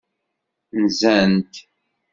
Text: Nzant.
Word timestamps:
Nzant. 0.83 1.53